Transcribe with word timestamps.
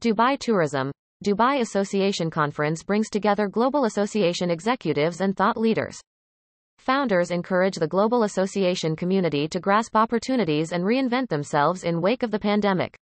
Dubai 0.00 0.38
Tourism. 0.38 0.92
Dubai 1.24 1.60
Association 1.60 2.30
Conference 2.30 2.84
brings 2.84 3.10
together 3.10 3.48
global 3.48 3.84
association 3.84 4.50
executives 4.50 5.20
and 5.20 5.36
thought 5.36 5.56
leaders. 5.56 5.98
Founders 6.78 7.32
encourage 7.32 7.74
the 7.74 7.88
global 7.88 8.22
association 8.22 8.94
community 8.94 9.48
to 9.48 9.58
grasp 9.58 9.96
opportunities 9.96 10.70
and 10.72 10.84
reinvent 10.84 11.28
themselves 11.28 11.82
in 11.82 12.00
wake 12.00 12.22
of 12.22 12.30
the 12.30 12.38
pandemic. 12.38 12.96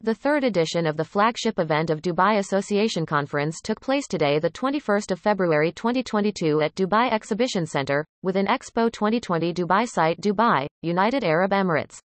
The 0.00 0.14
third 0.14 0.44
edition 0.44 0.86
of 0.86 0.96
the 0.96 1.04
flagship 1.04 1.58
event 1.58 1.90
of 1.90 2.00
Dubai 2.00 2.38
Association 2.38 3.06
Conference 3.06 3.60
took 3.62 3.80
place 3.80 4.06
today, 4.06 4.38
the 4.38 4.50
21st 4.50 5.10
of 5.10 5.20
February 5.20 5.72
2022 5.72 6.62
at 6.62 6.74
Dubai 6.74 7.12
Exhibition 7.12 7.66
Center, 7.66 8.04
within 8.22 8.46
Expo 8.46 8.90
2020 8.90 9.52
Dubai 9.52 9.86
site 9.86 10.20
Dubai, 10.20 10.66
United 10.82 11.24
Arab 11.24 11.52
Emirates. 11.52 11.98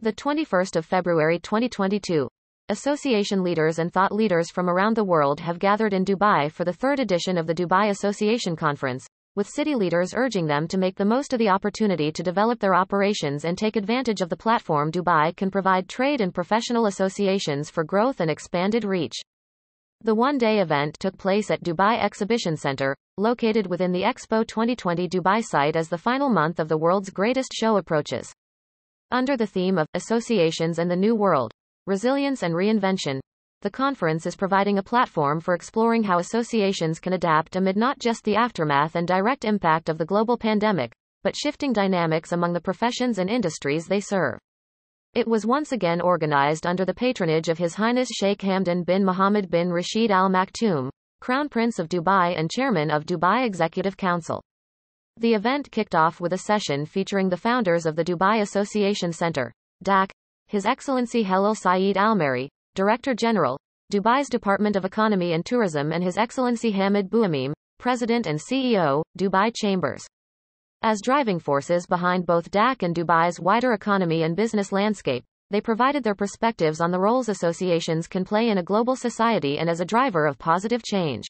The 0.00 0.12
21st 0.12 0.76
of 0.76 0.84
February 0.84 1.38
2022. 1.38 2.28
Association 2.68 3.44
leaders 3.44 3.78
and 3.78 3.92
thought 3.92 4.10
leaders 4.10 4.50
from 4.50 4.68
around 4.68 4.96
the 4.96 5.04
world 5.04 5.38
have 5.38 5.60
gathered 5.60 5.94
in 5.94 6.04
Dubai 6.04 6.50
for 6.50 6.64
the 6.64 6.72
third 6.72 6.98
edition 6.98 7.38
of 7.38 7.46
the 7.46 7.54
Dubai 7.54 7.90
Association 7.90 8.56
Conference, 8.56 9.06
with 9.36 9.48
city 9.48 9.76
leaders 9.76 10.12
urging 10.16 10.48
them 10.48 10.66
to 10.66 10.76
make 10.76 10.96
the 10.96 11.04
most 11.04 11.32
of 11.32 11.38
the 11.38 11.48
opportunity 11.48 12.10
to 12.10 12.24
develop 12.24 12.58
their 12.58 12.74
operations 12.74 13.44
and 13.44 13.56
take 13.56 13.76
advantage 13.76 14.20
of 14.20 14.30
the 14.30 14.36
platform 14.36 14.90
Dubai 14.90 15.36
can 15.36 15.48
provide 15.48 15.88
trade 15.88 16.20
and 16.20 16.34
professional 16.34 16.86
associations 16.86 17.70
for 17.70 17.84
growth 17.84 18.18
and 18.18 18.28
expanded 18.28 18.82
reach. 18.82 19.14
The 20.00 20.16
one-day 20.16 20.58
event 20.58 20.96
took 20.98 21.16
place 21.16 21.52
at 21.52 21.62
Dubai 21.62 22.02
Exhibition 22.02 22.56
Center, 22.56 22.96
located 23.16 23.68
within 23.68 23.92
the 23.92 24.02
Expo 24.02 24.44
2020 24.44 25.08
Dubai 25.08 25.40
site 25.40 25.76
as 25.76 25.88
the 25.88 25.98
final 25.98 26.30
month 26.30 26.58
of 26.58 26.66
the 26.66 26.78
world's 26.78 27.10
greatest 27.10 27.52
show 27.52 27.76
approaches. 27.76 28.32
Under 29.12 29.36
the 29.36 29.46
theme 29.46 29.78
of 29.78 29.86
Associations 29.94 30.80
and 30.80 30.90
the 30.90 30.96
New 30.96 31.14
World, 31.14 31.52
Resilience 31.86 32.42
and 32.42 32.52
Reinvention, 32.52 33.20
the 33.62 33.70
conference 33.70 34.26
is 34.26 34.34
providing 34.34 34.78
a 34.78 34.82
platform 34.82 35.38
for 35.38 35.54
exploring 35.54 36.02
how 36.02 36.18
associations 36.18 36.98
can 36.98 37.12
adapt 37.12 37.54
amid 37.54 37.76
not 37.76 38.00
just 38.00 38.24
the 38.24 38.34
aftermath 38.34 38.96
and 38.96 39.06
direct 39.06 39.44
impact 39.44 39.88
of 39.88 39.96
the 39.96 40.04
global 40.04 40.36
pandemic, 40.36 40.92
but 41.22 41.36
shifting 41.36 41.72
dynamics 41.72 42.32
among 42.32 42.52
the 42.52 42.60
professions 42.60 43.18
and 43.18 43.30
industries 43.30 43.86
they 43.86 44.00
serve. 44.00 44.36
It 45.14 45.28
was 45.28 45.46
once 45.46 45.70
again 45.70 46.00
organized 46.00 46.66
under 46.66 46.84
the 46.84 46.92
patronage 46.92 47.48
of 47.48 47.58
His 47.58 47.76
Highness 47.76 48.08
Sheikh 48.08 48.40
Hamdan 48.40 48.84
bin 48.84 49.04
Mohammed 49.04 49.48
bin 49.48 49.70
Rashid 49.70 50.10
Al 50.10 50.28
Maktoum, 50.28 50.90
Crown 51.20 51.48
Prince 51.48 51.78
of 51.78 51.88
Dubai 51.88 52.36
and 52.36 52.50
Chairman 52.50 52.90
of 52.90 53.06
Dubai 53.06 53.46
Executive 53.46 53.96
Council. 53.96 54.42
The 55.18 55.34
event 55.34 55.70
kicked 55.70 55.94
off 55.94 56.20
with 56.20 56.32
a 56.32 56.38
session 56.38 56.84
featuring 56.84 57.28
the 57.28 57.36
founders 57.36 57.86
of 57.86 57.94
the 57.94 58.04
Dubai 58.04 58.40
Association 58.40 59.12
Center, 59.12 59.52
DAC, 59.84 60.10
His 60.48 60.64
Excellency 60.64 61.24
Helal 61.24 61.56
Saeed 61.56 61.96
Almarri, 61.96 62.48
Director 62.76 63.14
General, 63.14 63.58
Dubai's 63.92 64.28
Department 64.28 64.76
of 64.76 64.84
Economy 64.84 65.32
and 65.32 65.44
Tourism 65.44 65.90
and 65.90 66.04
His 66.04 66.16
Excellency 66.16 66.72
Hamad 66.72 67.08
Buamim, 67.08 67.52
President 67.78 68.28
and 68.28 68.38
CEO, 68.38 69.02
Dubai 69.18 69.52
Chambers. 69.52 70.06
As 70.82 71.00
driving 71.02 71.40
forces 71.40 71.84
behind 71.88 72.26
both 72.26 72.52
DAC 72.52 72.84
and 72.84 72.94
Dubai's 72.94 73.40
wider 73.40 73.72
economy 73.72 74.22
and 74.22 74.36
business 74.36 74.70
landscape, 74.70 75.24
they 75.50 75.60
provided 75.60 76.04
their 76.04 76.14
perspectives 76.14 76.80
on 76.80 76.92
the 76.92 77.00
roles 77.00 77.28
associations 77.28 78.06
can 78.06 78.24
play 78.24 78.48
in 78.48 78.58
a 78.58 78.62
global 78.62 78.94
society 78.94 79.58
and 79.58 79.68
as 79.68 79.80
a 79.80 79.84
driver 79.84 80.26
of 80.26 80.38
positive 80.38 80.84
change. 80.84 81.26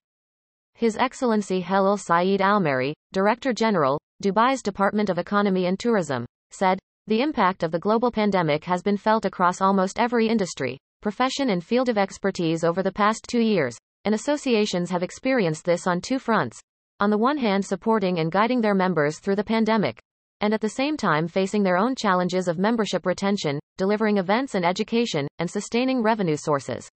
His 0.74 0.98
Excellency 0.98 1.62
Helal 1.62 1.98
Saeed 1.98 2.42
Almarri, 2.42 2.92
Director 3.12 3.54
General, 3.54 3.98
Dubai's 4.22 4.60
Department 4.60 5.08
of 5.08 5.18
Economy 5.18 5.64
and 5.64 5.78
Tourism, 5.78 6.26
said, 6.50 6.78
The 7.08 7.22
impact 7.22 7.62
of 7.62 7.70
the 7.70 7.78
global 7.78 8.10
pandemic 8.10 8.64
has 8.64 8.82
been 8.82 8.96
felt 8.96 9.24
across 9.24 9.60
almost 9.60 10.00
every 10.00 10.26
industry, 10.26 10.76
profession 11.00 11.50
and 11.50 11.62
field 11.62 11.88
of 11.88 11.96
expertise 11.96 12.64
over 12.64 12.82
the 12.82 12.90
past 12.90 13.26
two 13.28 13.38
years, 13.38 13.78
and 14.04 14.12
associations 14.12 14.90
have 14.90 15.04
experienced 15.04 15.64
this 15.64 15.86
on 15.86 16.00
two 16.00 16.18
fronts. 16.18 16.60
On 16.98 17.10
the 17.10 17.16
one 17.18 17.38
hand, 17.38 17.64
supporting 17.64 18.18
and 18.18 18.32
guiding 18.32 18.60
their 18.60 18.74
members 18.74 19.20
through 19.20 19.36
the 19.36 19.44
pandemic, 19.44 20.00
and 20.40 20.52
at 20.52 20.60
the 20.60 20.68
same 20.68 20.96
time 20.96 21.28
facing 21.28 21.62
their 21.62 21.76
own 21.76 21.94
challenges 21.94 22.48
of 22.48 22.58
membership 22.58 23.06
retention, 23.06 23.60
delivering 23.76 24.18
events 24.18 24.56
and 24.56 24.64
education, 24.64 25.28
and 25.38 25.48
sustaining 25.48 26.02
revenue 26.02 26.36
sources. 26.36 26.88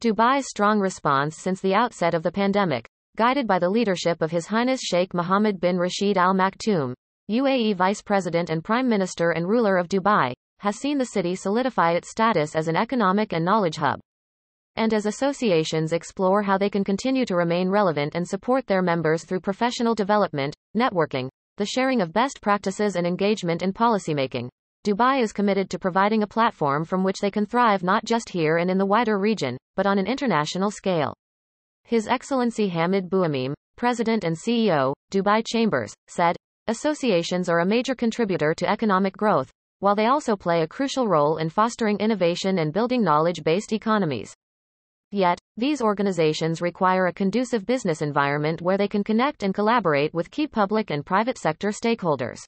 Dubai's 0.00 0.48
strong 0.48 0.80
response 0.80 1.36
since 1.36 1.60
the 1.60 1.74
outset 1.74 2.12
of 2.12 2.24
the 2.24 2.32
pandemic, 2.32 2.88
guided 3.16 3.46
by 3.46 3.60
the 3.60 3.70
leadership 3.70 4.20
of 4.20 4.32
His 4.32 4.46
Highness 4.46 4.80
Sheikh 4.80 5.14
Mohammed 5.14 5.60
bin 5.60 5.78
Rashid 5.78 6.18
Al 6.18 6.34
Maktoum, 6.34 6.94
UAE 7.30 7.76
Vice 7.76 8.00
President 8.00 8.48
and 8.48 8.64
Prime 8.64 8.88
Minister 8.88 9.32
and 9.32 9.46
ruler 9.46 9.76
of 9.76 9.88
Dubai, 9.88 10.32
has 10.60 10.76
seen 10.76 10.96
the 10.96 11.04
city 11.04 11.34
solidify 11.34 11.92
its 11.92 12.10
status 12.10 12.56
as 12.56 12.68
an 12.68 12.76
economic 12.76 13.34
and 13.34 13.44
knowledge 13.44 13.76
hub. 13.76 14.00
And 14.76 14.94
as 14.94 15.04
associations 15.04 15.92
explore 15.92 16.42
how 16.42 16.56
they 16.56 16.70
can 16.70 16.84
continue 16.84 17.26
to 17.26 17.36
remain 17.36 17.68
relevant 17.68 18.14
and 18.14 18.26
support 18.26 18.66
their 18.66 18.80
members 18.80 19.24
through 19.24 19.40
professional 19.40 19.94
development, 19.94 20.54
networking, 20.74 21.28
the 21.58 21.66
sharing 21.66 22.00
of 22.00 22.14
best 22.14 22.40
practices 22.40 22.96
and 22.96 23.06
engagement 23.06 23.62
in 23.62 23.74
policymaking, 23.74 24.48
Dubai 24.86 25.20
is 25.20 25.32
committed 25.32 25.68
to 25.70 25.78
providing 25.78 26.22
a 26.22 26.26
platform 26.26 26.84
from 26.84 27.04
which 27.04 27.18
they 27.20 27.30
can 27.30 27.44
thrive 27.44 27.82
not 27.82 28.04
just 28.06 28.30
here 28.30 28.56
and 28.56 28.70
in 28.70 28.78
the 28.78 28.86
wider 28.86 29.18
region, 29.18 29.58
but 29.76 29.86
on 29.86 29.98
an 29.98 30.06
international 30.06 30.70
scale. 30.70 31.12
His 31.84 32.08
Excellency 32.08 32.70
Hamad 32.70 33.10
Buamim, 33.10 33.52
President 33.76 34.24
and 34.24 34.36
CEO, 34.36 34.94
Dubai 35.12 35.44
Chambers, 35.46 35.92
said, 36.06 36.36
Associations 36.70 37.48
are 37.48 37.60
a 37.60 37.64
major 37.64 37.94
contributor 37.94 38.52
to 38.52 38.68
economic 38.68 39.16
growth, 39.16 39.50
while 39.78 39.94
they 39.94 40.04
also 40.04 40.36
play 40.36 40.60
a 40.60 40.68
crucial 40.68 41.08
role 41.08 41.38
in 41.38 41.48
fostering 41.48 41.96
innovation 41.96 42.58
and 42.58 42.74
building 42.74 43.02
knowledge-based 43.02 43.72
economies. 43.72 44.34
Yet, 45.10 45.38
these 45.56 45.80
organizations 45.80 46.60
require 46.60 47.06
a 47.06 47.12
conducive 47.14 47.64
business 47.64 48.02
environment 48.02 48.60
where 48.60 48.76
they 48.76 48.86
can 48.86 49.02
connect 49.02 49.44
and 49.44 49.54
collaborate 49.54 50.12
with 50.12 50.30
key 50.30 50.46
public 50.46 50.90
and 50.90 51.06
private 51.06 51.38
sector 51.38 51.70
stakeholders. 51.70 52.40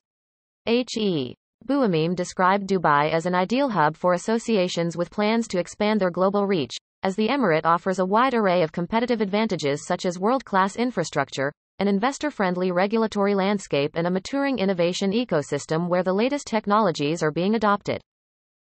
H.E. 0.67 1.35
Buamim 1.67 2.15
described 2.15 2.69
Dubai 2.69 3.11
as 3.11 3.25
an 3.25 3.35
ideal 3.35 3.71
hub 3.71 3.97
for 3.97 4.13
associations 4.13 4.99
with 4.99 5.11
plans 5.11 5.49
to 5.49 5.59
expand 5.59 5.99
their 5.99 6.11
global 6.11 6.47
reach, 6.47 6.77
as 7.03 7.17
the 7.17 7.29
emirate 7.29 7.65
offers 7.65 7.99
a 7.99 8.05
wide 8.05 8.35
array 8.35 8.63
of 8.63 8.71
competitive 8.71 9.23
advantages 9.23 9.87
such 9.87 10.05
as 10.05 10.19
world-class 10.19 10.77
infrastructure, 10.77 11.51
an 11.81 11.89
investor-friendly 11.89 12.71
regulatory 12.71 13.35
landscape 13.35 13.93
and 13.95 14.07
a 14.07 14.11
maturing 14.11 14.59
innovation 14.59 15.13
ecosystem 15.13 15.89
where 15.89 16.03
the 16.03 16.13
latest 16.13 16.47
technologies 16.47 17.23
are 17.23 17.31
being 17.31 17.55
adopted. 17.55 18.03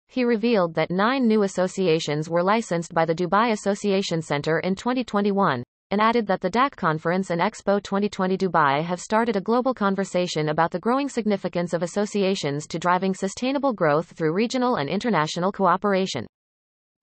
He 0.07 0.23
revealed 0.23 0.75
that 0.75 0.91
nine 0.91 1.27
new 1.27 1.41
associations 1.41 2.29
were 2.29 2.43
licensed 2.43 2.93
by 2.93 3.05
the 3.05 3.15
Dubai 3.15 3.51
Association 3.51 4.21
Center 4.21 4.59
in 4.59 4.75
2021, 4.75 5.63
and 5.91 5.99
added 5.99 6.27
that 6.27 6.41
the 6.41 6.51
DAC 6.51 6.75
conference 6.75 7.31
and 7.31 7.41
Expo 7.41 7.81
2020 7.81 8.37
Dubai 8.37 8.83
have 8.83 9.01
started 9.01 9.35
a 9.35 9.41
global 9.41 9.73
conversation 9.73 10.49
about 10.49 10.69
the 10.69 10.79
growing 10.79 11.09
significance 11.09 11.73
of 11.73 11.81
associations 11.81 12.67
to 12.67 12.77
driving 12.77 13.15
sustainable 13.15 13.73
growth 13.73 14.11
through 14.11 14.33
regional 14.33 14.75
and 14.75 14.87
international 14.87 15.51
cooperation. 15.51 16.27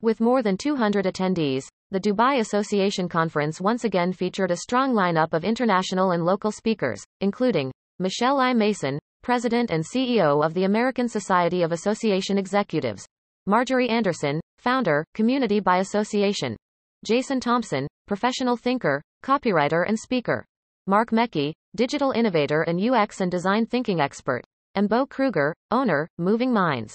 With 0.03 0.21
more 0.21 0.43
than 0.43 0.59
200 0.59 1.07
attendees, 1.07 1.65
the 1.91 2.01
Dubai 2.01 2.41
Association 2.41 3.09
Conference 3.09 3.63
once 3.63 3.85
again 3.85 4.13
featured 4.13 4.51
a 4.51 4.57
strong 4.57 4.93
lineup 4.93 5.33
of 5.33 5.43
international 5.43 6.11
and 6.11 6.23
local 6.23 6.53
speakers, 6.53 7.03
including 7.23 7.73
Michelle 7.99 8.39
I. 8.39 8.53
Mason, 8.53 8.99
President 9.23 9.71
and 9.71 9.83
CEO 9.83 10.45
of 10.45 10.53
the 10.53 10.65
American 10.65 11.09
Society 11.09 11.63
of 11.63 11.73
Association 11.73 12.37
Executives, 12.37 13.07
Marjorie 13.47 13.89
Anderson, 13.89 14.39
Founder, 14.59 15.03
Community 15.15 15.61
by 15.61 15.79
Association, 15.79 16.57
Jason 17.05 17.41
Thompson, 17.41 17.87
Professional 18.07 18.57
Thinker, 18.57 19.01
Copywriter 19.25 19.89
and 19.89 19.99
Speaker, 19.99 20.45
Mark 20.87 21.11
Mecki, 21.11 21.53
Digital 21.75 22.11
Innovator 22.11 22.63
and 22.63 22.79
UX 22.79 23.23
and 23.23 23.31
Design 23.31 23.65
Thinking 23.65 24.01
Expert, 24.01 24.45
and 24.75 24.91
Bo 24.91 25.07
Kruger, 25.07 25.55
Owner, 25.71 26.07
Moving 26.19 26.53
Minds. 26.53 26.95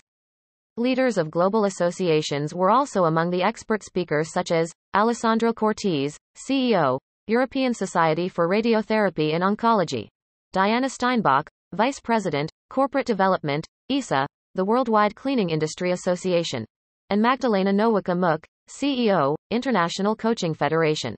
Leaders 0.82 1.20
of 1.20 1.30
global 1.30 1.66
associations 1.66 2.56
were 2.56 2.72
also 2.72 3.06
among 3.06 3.30
the 3.30 3.44
expert 3.44 3.84
speakers 3.84 4.34
such 4.34 4.52
as 4.52 4.74
Alessandro 4.96 5.54
Cortese, 5.54 6.18
CEO, 6.36 6.98
European 7.28 7.72
Society 7.76 8.28
for 8.28 8.50
Radiotherapy 8.50 9.36
and 9.36 9.44
Oncology, 9.44 10.08
Diana 10.54 10.90
Steinbach, 10.90 11.48
Vice 11.74 12.00
President, 12.00 12.50
Corporate 12.72 13.06
Development, 13.06 13.64
ISSA, 13.90 14.26
the 14.56 14.66
Worldwide 14.66 15.14
Cleaning 15.14 15.52
Industry 15.52 15.92
Association, 15.92 16.66
and 17.12 17.22
Magdalena 17.22 17.72
Nowicka 17.72 18.18
Mook, 18.18 18.44
CEO, 18.68 19.36
International 19.52 20.16
Coaching 20.16 20.56
Federation. 20.56 21.14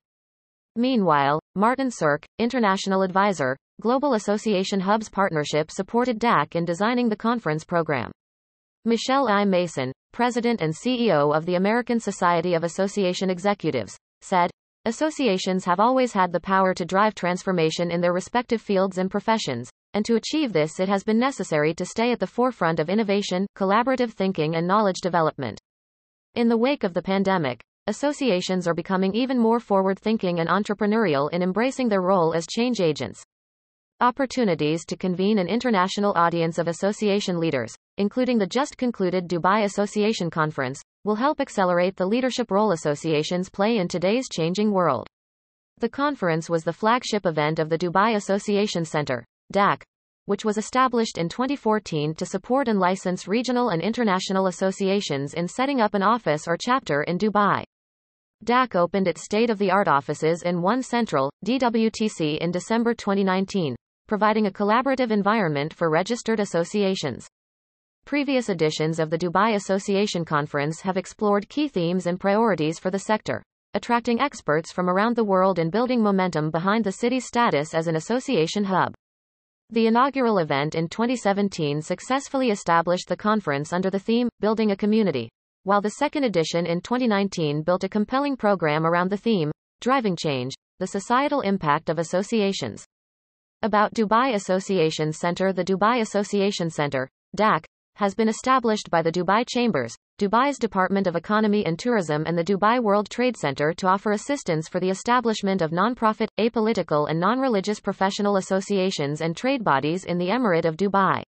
Meanwhile, 0.75 1.39
Martin 1.55 1.89
Sirk, 1.89 2.25
International 2.37 3.01
Advisor, 3.01 3.55
Global 3.79 4.15
Association 4.15 4.81
Hubs 4.81 5.07
Partnership 5.07 5.71
supported 5.71 6.19
DAC 6.19 6.53
in 6.55 6.65
designing 6.65 7.07
the 7.07 7.15
conference 7.15 7.63
program. 7.63 8.11
Michelle 8.85 9.29
I. 9.29 9.45
Mason, 9.45 9.93
President 10.11 10.61
and 10.61 10.73
CEO 10.73 11.33
of 11.33 11.45
the 11.45 11.55
American 11.55 12.01
Society 12.01 12.53
of 12.53 12.65
Association 12.65 13.29
Executives, 13.29 13.97
said, 14.19 14.51
Associations 14.83 15.63
have 15.63 15.79
always 15.79 16.11
had 16.11 16.33
the 16.33 16.41
power 16.41 16.73
to 16.73 16.83
drive 16.83 17.15
transformation 17.15 17.89
in 17.89 18.01
their 18.01 18.11
respective 18.11 18.61
fields 18.61 18.97
and 18.97 19.09
professions, 19.09 19.69
and 19.93 20.03
to 20.03 20.15
achieve 20.15 20.51
this 20.51 20.81
it 20.81 20.89
has 20.89 21.05
been 21.05 21.17
necessary 21.17 21.73
to 21.73 21.85
stay 21.85 22.11
at 22.11 22.19
the 22.19 22.27
forefront 22.27 22.81
of 22.81 22.89
innovation, 22.89 23.47
collaborative 23.55 24.11
thinking 24.11 24.55
and 24.55 24.67
knowledge 24.67 24.99
development. 25.01 25.61
In 26.35 26.49
the 26.49 26.57
wake 26.57 26.83
of 26.83 26.93
the 26.93 27.01
pandemic, 27.01 27.63
associations 27.87 28.67
are 28.67 28.73
becoming 28.73 29.15
even 29.15 29.39
more 29.39 29.61
forward 29.61 29.97
thinking 29.97 30.41
and 30.41 30.49
entrepreneurial 30.49 31.31
in 31.31 31.41
embracing 31.41 31.87
their 31.87 32.01
role 32.01 32.33
as 32.33 32.45
change 32.45 32.81
agents. 32.81 33.23
Opportunities 34.03 34.83
to 34.87 34.97
convene 34.97 35.37
an 35.37 35.47
international 35.47 36.11
audience 36.17 36.57
of 36.57 36.67
association 36.67 37.39
leaders, 37.39 37.73
including 37.97 38.37
the 38.37 38.45
just 38.45 38.77
concluded 38.77 39.29
Dubai 39.29 39.63
Association 39.63 40.29
Conference, 40.29 40.81
will 41.05 41.15
help 41.15 41.39
accelerate 41.39 41.95
the 41.95 42.05
leadership 42.05 42.51
role 42.51 42.73
associations 42.73 43.49
play 43.49 43.77
in 43.77 43.87
today's 43.87 44.27
changing 44.29 44.73
world. 44.73 45.07
The 45.77 45.87
conference 45.87 46.49
was 46.49 46.65
the 46.65 46.73
flagship 46.73 47.25
event 47.25 47.59
of 47.59 47.69
the 47.69 47.77
Dubai 47.77 48.17
Association 48.17 48.83
Center, 48.83 49.23
DAC, 49.53 49.83
which 50.25 50.43
was 50.43 50.57
established 50.57 51.17
in 51.17 51.29
2014 51.29 52.13
to 52.15 52.25
support 52.25 52.67
and 52.67 52.81
license 52.81 53.25
regional 53.25 53.69
and 53.69 53.81
international 53.81 54.47
associations 54.47 55.33
in 55.33 55.47
setting 55.47 55.79
up 55.79 55.93
an 55.93 56.03
office 56.03 56.45
or 56.45 56.57
chapter 56.59 57.03
in 57.03 57.17
Dubai. 57.17 57.63
DAC 58.43 58.75
opened 58.75 59.07
its 59.07 59.23
state-of-the-art 59.23 59.87
offices 59.87 60.43
in 60.43 60.61
One 60.61 60.83
Central, 60.83 61.31
DWTC 61.45 62.39
in 62.39 62.51
December 62.51 62.93
2019 62.93 63.77
providing 64.07 64.47
a 64.47 64.51
collaborative 64.51 65.11
environment 65.11 65.73
for 65.73 65.89
registered 65.89 66.39
associations. 66.39 67.27
Previous 68.05 68.49
editions 68.49 68.99
of 68.99 69.09
the 69.09 69.17
Dubai 69.17 69.55
Association 69.55 70.25
Conference 70.25 70.81
have 70.81 70.97
explored 70.97 71.47
key 71.47 71.67
themes 71.67 72.05
and 72.05 72.19
priorities 72.19 72.77
for 72.77 72.91
the 72.91 72.99
sector, 72.99 73.41
attracting 73.73 74.19
experts 74.19 74.71
from 74.71 74.89
around 74.89 75.15
the 75.15 75.23
world 75.23 75.57
and 75.57 75.71
building 75.71 76.01
momentum 76.01 76.51
behind 76.51 76.83
the 76.83 76.91
city's 76.91 77.25
status 77.25 77.73
as 77.73 77.87
an 77.87 77.95
association 77.95 78.65
hub. 78.65 78.93
The 79.69 79.87
inaugural 79.87 80.37
event 80.39 80.75
in 80.75 80.89
2017 80.89 81.81
successfully 81.81 82.51
established 82.51 83.07
the 83.07 83.17
conference 83.17 83.73
under 83.73 83.89
the 83.89 83.99
theme, 83.99 84.29
Building 84.39 84.71
a 84.71 84.75
Community, 84.75 85.29
while 85.63 85.81
the 85.81 85.91
second 85.91 86.25
edition 86.25 86.65
in 86.65 86.81
2019 86.81 87.63
built 87.63 87.85
a 87.85 87.89
compelling 87.89 88.35
program 88.35 88.85
around 88.85 89.09
the 89.09 89.17
theme, 89.17 89.51
Driving 89.79 90.15
Change, 90.15 90.53
the 90.79 90.87
societal 90.87 91.41
impact 91.41 91.89
of 91.89 91.97
associations. 91.97 92.85
About 93.63 93.93
Dubai 93.93 94.35
Association 94.35 95.13
Center 95.13 95.53
The 95.53 95.63
Dubai 95.63 96.01
Association 96.01 96.69
Center, 96.69 97.09
DAC, 97.37 97.63
has 97.95 98.13
been 98.13 98.27
established 98.27 98.89
by 98.89 99.01
the 99.01 99.09
Dubai 99.09 99.45
Chambers, 99.47 99.95
Dubai's 100.19 100.59
Department 100.59 101.07
of 101.07 101.15
Economy 101.15 101.65
and 101.65 101.79
Tourism 101.79 102.25
and 102.25 102.37
the 102.37 102.43
Dubai 102.43 102.83
World 102.83 103.09
Trade 103.09 103.37
Center 103.37 103.71
to 103.75 103.87
offer 103.87 104.11
assistance 104.11 104.67
for 104.67 104.81
the 104.81 104.89
establishment 104.89 105.61
of 105.61 105.71
non-profit, 105.71 106.29
apolitical 106.37 107.09
and 107.09 107.21
non-religious 107.21 107.79
professional 107.79 108.35
associations 108.35 109.21
and 109.21 109.37
trade 109.37 109.63
bodies 109.63 110.03
in 110.03 110.17
the 110.17 110.27
Emirate 110.27 110.65
of 110.65 110.75
Dubai. 110.75 111.23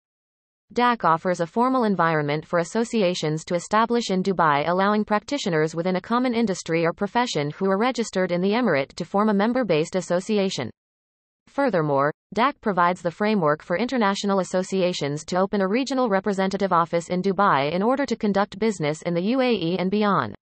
DAC 0.73 1.05
offers 1.05 1.39
a 1.39 1.47
formal 1.47 1.85
environment 1.85 2.45
for 2.45 2.59
associations 2.59 3.45
to 3.45 3.55
establish 3.55 4.09
in 4.09 4.21
Dubai 4.21 4.67
allowing 4.67 5.05
practitioners 5.05 5.73
within 5.73 5.95
a 5.95 6.01
common 6.01 6.33
industry 6.33 6.85
or 6.85 6.91
profession 6.91 7.51
who 7.51 7.69
are 7.69 7.77
registered 7.77 8.33
in 8.33 8.41
the 8.41 8.51
Emirate 8.51 8.93
to 8.95 9.05
form 9.05 9.29
a 9.29 9.33
member-based 9.33 9.95
association. 9.95 10.69
Furthermore, 11.55 12.11
DAC 12.35 12.59
provides 12.59 13.01
the 13.01 13.09
framework 13.09 13.63
for 13.63 13.77
international 13.77 14.41
associations 14.41 15.23
to 15.23 15.37
open 15.37 15.61
a 15.61 15.67
regional 15.69 16.09
representative 16.09 16.73
office 16.73 17.07
in 17.07 17.21
Dubai 17.21 17.71
in 17.71 17.81
order 17.81 18.05
to 18.07 18.17
conduct 18.17 18.59
business 18.59 19.01
in 19.03 19.13
the 19.13 19.31
UAE 19.35 19.77
and 19.79 19.89
beyond. 19.89 20.35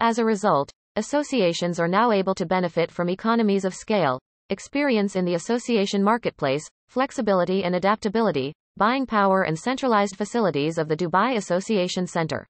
As 0.00 0.18
a 0.18 0.24
result, 0.24 0.68
associations 0.96 1.78
are 1.78 1.86
now 1.86 2.10
able 2.10 2.34
to 2.34 2.44
benefit 2.44 2.90
from 2.90 3.08
economies 3.08 3.64
of 3.64 3.72
scale, 3.72 4.18
experience 4.50 5.14
in 5.14 5.24
the 5.24 5.34
association 5.34 6.02
marketplace, 6.02 6.66
flexibility 6.88 7.62
and 7.62 7.76
adaptability, 7.76 8.52
buying 8.76 9.06
power 9.06 9.42
and 9.42 9.56
centralized 9.56 10.16
facilities 10.16 10.76
of 10.76 10.88
the 10.88 10.96
Dubai 10.96 11.36
Association 11.36 12.04
Center. 12.04 12.44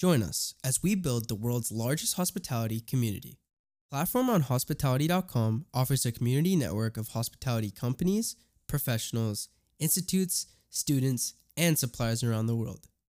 Join 0.00 0.20
us 0.20 0.52
as 0.64 0.80
we 0.82 0.96
build 0.96 1.28
the 1.28 1.36
world's 1.36 1.70
largest 1.70 2.16
hospitality 2.16 2.80
community. 2.80 3.38
Platform 3.94 4.28
on 4.28 4.40
Hospitality.com 4.40 5.66
offers 5.72 6.04
a 6.04 6.10
community 6.10 6.56
network 6.56 6.96
of 6.96 7.10
hospitality 7.10 7.70
companies, 7.70 8.34
professionals, 8.66 9.48
institutes, 9.78 10.46
students, 10.68 11.34
and 11.56 11.78
suppliers 11.78 12.24
around 12.24 12.46
the 12.46 12.56
world. 12.56 12.88